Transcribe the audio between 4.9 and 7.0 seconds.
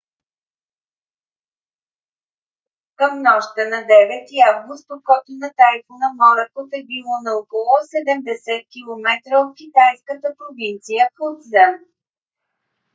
окото на тайфуна моракот е